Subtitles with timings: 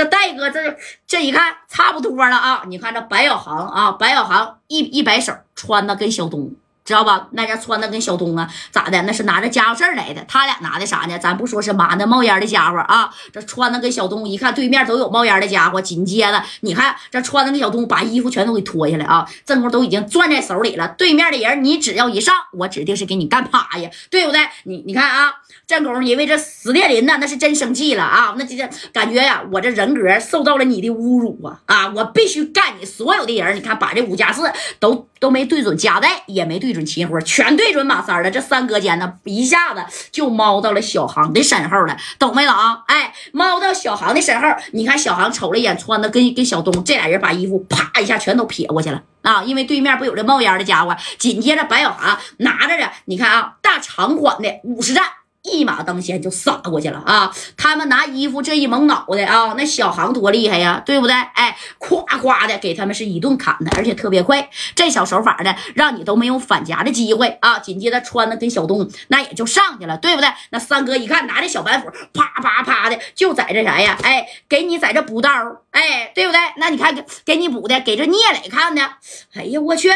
[0.00, 2.62] 这戴哥这这一看差不多了啊！
[2.66, 6.54] 你看这白小航啊，白小航一一摆手，穿的跟小东。
[6.84, 7.28] 知道吧？
[7.32, 9.02] 那家穿的跟小东啊，咋的？
[9.02, 10.24] 那是拿着家伙事儿来的。
[10.26, 11.18] 他俩拿的啥呢？
[11.18, 15.80] 咱不说是妈那冒烟的家伙啊，这穿的跟小东一看对面都有冒烟的家伙。
[15.80, 20.88] 紧接着，你看这穿的跟小东把衣服全都给脱下来啊，正功都已经攥在手里了。
[20.98, 24.40] 对面的人，你只要一上，我指定是给你干趴下，对不对？
[24.64, 25.32] 你你看啊，
[25.66, 31.92] 正宫因为这死烈林呢，那是真生气了啊，那这这感觉呀，我这人格受到了你的侮辱啊啊！
[31.94, 33.54] 我必须干你所有的人。
[33.54, 36.86] 你看，把这五加四都都没对准夹带，也没对对准。
[36.90, 42.82] 秦火全对准马三了，这三哥间呢，一下子就猫到了小航的身后了，懂没有啊？
[42.88, 49.44] 哎，猫到小航的身后，你看小航瞅了一眼，穿的跟跟小东，这俩人把衣服啪一下全都撇过去了啊！
[49.44, 55.04] 因为对面不有这冒烟的家伙，紧接着白小航拿着的，你看啊，大长款的五十战。
[55.42, 57.34] 一马当先就杀过去了啊！
[57.56, 61.14] 他们拿衣服这一蒙脑袋啊，那小航多厉害呀，对不对？
[61.14, 64.50] 哎，咵咵的给他们是一顿砍的，而且特别快。
[64.74, 67.58] 这小手法呢，让你都没有反夹的机会啊！
[67.58, 70.30] 紧接着穿的跟小东那也就上去了，对不对？
[70.50, 73.96] 那三哥一看拿着小板斧，啪啪啪的就在这啥呀？
[74.02, 75.30] 哎，给你在这补刀，
[75.70, 76.40] 哎，对不对？
[76.58, 78.82] 那你看给你补的，给这聂磊看的，
[79.34, 79.88] 哎呀，我去，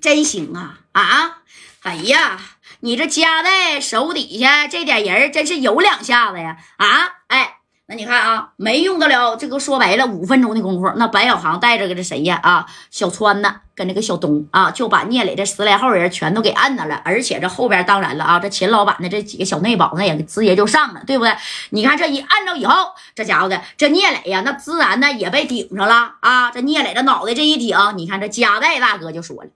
[0.00, 1.38] 真行啊啊！
[1.82, 2.40] 哎呀。
[2.86, 6.56] 你这夹在手底下这点人真是有两下子呀！
[6.76, 6.86] 啊，
[7.26, 7.56] 哎，
[7.86, 12.38] 那你看啊，没用得了这个，说白了五分钟的功夫，那白小航带着个这谁呀？
[12.44, 17.02] 啊，小川呢，跟这个小东啊，就把聂磊这十来号人全都给按那了。
[17.04, 21.36] 而且这后边当然了啊，这秦老板的这几个小内保那也直接就上了，对不对？
[21.70, 26.52] 你看这一按着以后，这家伙的这聂磊呀，那自然呢也被顶上了啊！
[26.52, 29.50] 这聂磊这脑袋这一顶，你看这夹带大哥就说了，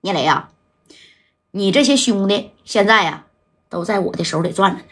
[0.00, 0.48] 聂磊呀。
[1.54, 3.26] 你这些兄弟现在呀，
[3.68, 4.84] 都在我的手里攥着呢，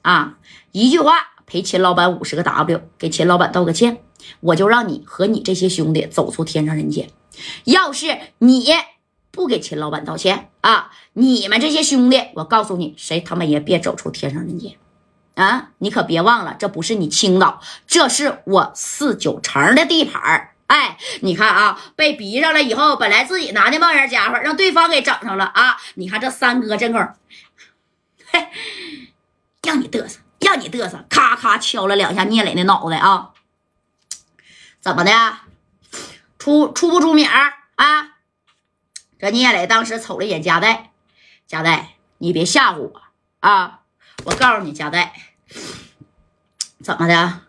[0.00, 0.38] 啊，
[0.72, 1.12] 一句话
[1.44, 4.02] 赔秦老板五十个 W，给秦老板道个歉，
[4.40, 7.10] 我就让你和你这些兄弟走出天上人间。
[7.64, 8.66] 要是你
[9.30, 14.72] 不给秦老板道歉啊，你们这些兄弟，我告诉你，谁他妈也别走出天上人间
[15.34, 15.72] 啊！
[15.76, 25.76] 你可别忘了，这不是你青岛，这是我四九城的地盘哎，你看啊，被逼上了以后，本来自己拿的冒烟家伙，让对方给整上了啊！
[25.94, 26.98] 你看这三哥这会
[28.32, 28.48] 嘿，
[29.62, 33.30] 让你嘚瑟，让你嘚瑟，咔咔敲了两下聂磊的脑袋啊！
[34.80, 35.38] 怎么的，
[36.38, 37.52] 出出不出名啊？
[39.18, 40.90] 这聂磊当时瞅了一眼加代，
[41.46, 43.02] 加代，你别吓唬我
[43.40, 43.82] 啊！
[44.24, 45.12] 我告诉你，加代，
[46.82, 47.42] 怎么的？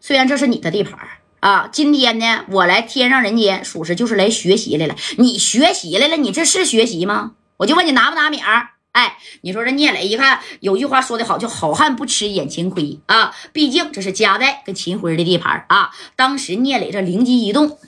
[0.00, 1.19] 虽然这是你的地盘。
[1.40, 4.94] 啊，今天呢，我来天上人间，属实就是来学习来了。
[5.16, 7.32] 你学习来了，你这是学习吗？
[7.56, 8.70] 我就问你拿不拿名儿？
[8.92, 13.34] 哎，你说这聂磊一看，有句话说的好，叫好汉不吃眼前亏啊。
[13.52, 15.90] 毕竟这是夹带跟秦辉的地盘啊。
[16.16, 17.78] 当时聂磊这灵机一动，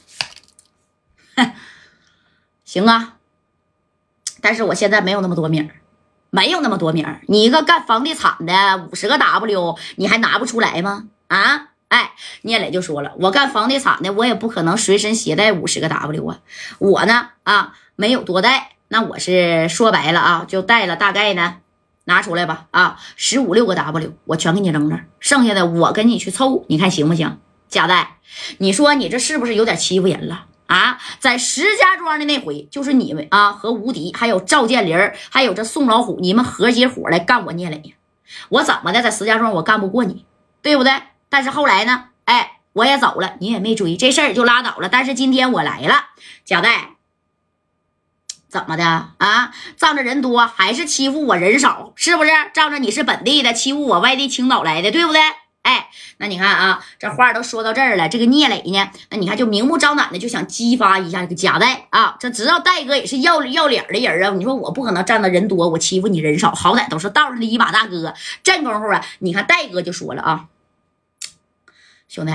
[1.36, 1.52] 哼，
[2.64, 3.16] 行啊。
[4.40, 5.76] 但是我现在没有那么多名儿，
[6.30, 7.20] 没有那么多名儿。
[7.28, 11.08] 你一个干房地产的，五十个 W，你还拿不出来吗？
[11.28, 11.71] 啊？
[11.92, 16.40] 哎，聂磊就说了，我干房地产的，我也不可能随身携带五十个 W 啊。
[16.78, 21.56] 我呢，啊，没有多带，那我是说白了啊，就带了大概呢，
[22.04, 27.38] 拿出来吧，啊，十五六个 W，我全给你扔这，剩下的我跟你去凑，你看行不行？
[27.68, 28.16] 贾代，
[28.56, 30.98] 你说你这是不是有点欺负人了啊？
[31.20, 34.96] 在石家庄的那回，就是你们啊和吴迪，还有赵建林，
[35.30, 37.94] 还有这宋老虎，你们合起伙来干我聂磊，
[38.48, 40.24] 我怎么的，在石家庄我干不过你，
[40.62, 40.92] 对不对？
[41.32, 42.08] 但是后来呢？
[42.26, 44.90] 哎，我也走了，你也没追，这事儿就拉倒了。
[44.90, 46.08] 但是今天我来了，
[46.44, 46.90] 贾代，
[48.50, 48.84] 怎么的
[49.16, 49.50] 啊？
[49.78, 52.30] 仗着人多还是欺负我人少，是不是？
[52.52, 55.22] 仗着你是本地的，欺负我外地青岛来的，对不对？
[55.62, 55.88] 哎，
[56.18, 62.14] 那你看啊，这话都说到这儿了，这个聂磊呢，那你看就明目张胆的就想激发一下这个贾代啊。
[62.20, 68.12] 这知道戴哥也是要要脸的人啊，你说我不可能仗着人多我欺负你人少，好歹都是道上的一把大哥。
[68.42, 70.44] 这功夫啊，你看戴哥就说了啊。
[72.12, 72.32] 兄弟，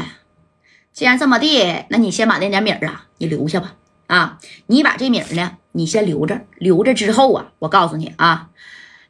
[0.92, 3.76] 既然这么地，那你先把那点米啊，你留下吧。
[4.08, 6.42] 啊，你把这米呢，你先留着。
[6.58, 8.50] 留着之后啊，我告诉你啊，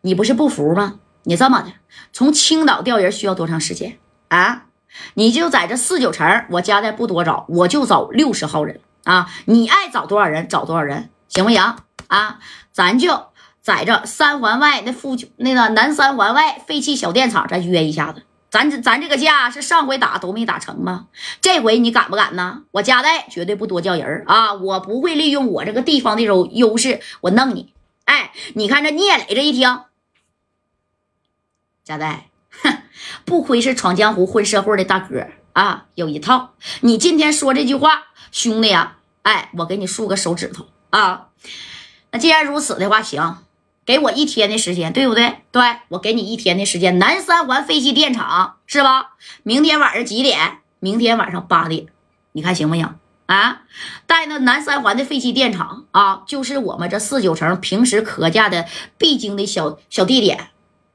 [0.02, 1.00] 你不是不服吗？
[1.24, 1.72] 你这么的，
[2.12, 3.98] 从青岛调人需要多长时间
[4.28, 4.66] 啊？
[5.14, 9.30] 你就在这四九城，我家代不多找，我就找六十号人啊。
[9.46, 11.62] 你爱找多少人找多少人，行不行
[12.08, 12.40] 啊？
[12.74, 13.28] 咱就
[13.62, 18.24] 在这三环外那附那个南三环外废弃小电厂，咱约一下子。
[18.58, 21.10] 咱这咱这个架是上回打都没打成吗？
[21.42, 22.64] 这回你敢不敢呢？
[22.72, 24.56] 我加代绝对不多叫人啊！
[24.56, 27.76] 我不会利用我这个地方的优优势，我弄你！
[28.06, 29.82] 哎，你看这聂磊这一听，
[31.84, 32.80] 加代，哼，
[33.26, 36.56] 不愧是闯江湖混社会的大哥啊，有一套。
[36.82, 41.28] 你今天说这句话，兄弟呀，哎，我给你竖个手指头啊。
[42.10, 43.38] 那既然如此的话，行，
[43.88, 45.38] 给我一天的时间，对不对？
[45.54, 47.00] 对我给你一天的时间。
[47.00, 49.16] 南三环废弃电厂是吧？
[49.44, 50.58] 明天晚上几点？
[50.80, 51.86] 明天晚上八点，
[52.34, 53.00] 你看行不行？
[53.28, 53.62] 啊，
[54.06, 58.66] 带那南三环的废弃电厂啊，就是我们这四九城平时可驾的
[58.98, 60.50] 必经的小小地点。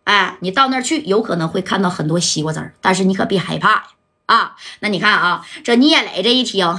[0.04, 3.84] 哎，你到那儿去，有可能会看到很多西瓜籽但是你可别害怕呀！
[4.26, 6.78] 啊，那你看啊，这聂磊这一听，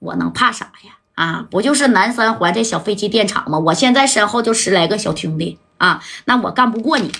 [0.00, 0.98] 我能怕啥呀？
[1.16, 3.58] 啊，不就是南三环这小废弃电厂吗？
[3.58, 7.10] 我现在身后就十来个小兄弟啊，那我干不过你。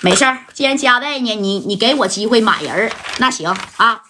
[0.00, 4.02] 没事儿，既然加代呢，你你给我机会买人那行啊。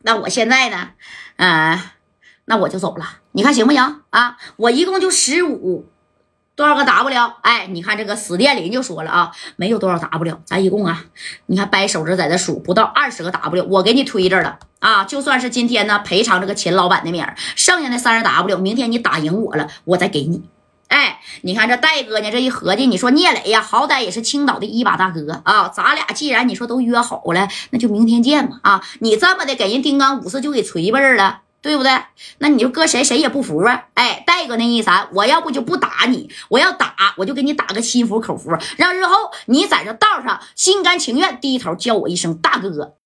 [0.00, 0.90] 那我现在呢，
[1.36, 1.78] 嗯，
[2.46, 4.38] 那我就走了，你看行不行啊？
[4.56, 5.90] 我一共就十五。
[6.56, 7.32] 多少个 W？
[7.42, 11.04] 哎，你看这个死电林就说了啊，没有多少 W，咱一共啊，
[11.46, 15.02] 你看掰手指在这数，不到二十个 W，我给你推这了啊。
[15.02, 20.44] 就算是今天呢赔偿这个秦老板的名儿，剩下的三十 W，明天你打赢我了，我再给你。
[20.86, 28.84] 哎，你看这戴哥呢，这一合计，你说聂磊呀，好歹也是青岛的一把大哥啊，咱俩既然你说都约好了，那就明天见吧啊。
[29.00, 31.40] 你这么的给人丁刚五四就给锤背了。
[31.64, 31.90] 对不对？
[32.38, 33.86] 那你就搁谁谁也不服啊！
[33.94, 42.96] 哎，戴哥那意思，我要不就不打你，我要打我就给你打个心服口服，让日后你在这道上心甘情愿低头叫我一声大哥。